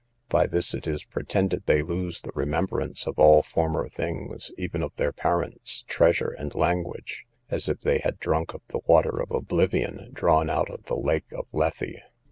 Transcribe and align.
By 0.29 0.47
this 0.47 0.73
it 0.73 0.87
is 0.87 1.03
pretended 1.03 1.67
they 1.67 1.83
lose 1.83 2.21
the 2.23 2.31
remembrance 2.33 3.05
of 3.05 3.19
all 3.19 3.43
former 3.43 3.87
things, 3.87 4.49
even 4.57 4.81
of 4.81 4.95
their 4.95 5.11
parents, 5.11 5.83
treasure, 5.87 6.31
and 6.31 6.55
language, 6.55 7.27
as 7.51 7.69
if 7.69 7.81
they 7.81 7.99
had 7.99 8.17
drunk 8.19 8.55
of 8.55 8.63
the 8.69 8.79
water 8.87 9.21
of 9.21 9.29
oblivion, 9.29 10.09
drawn 10.11 10.49
out 10.49 10.71
of 10.71 10.85
the 10.85 10.97
lake 10.97 11.31
of 11.31 11.45
Lethe. 11.53 12.01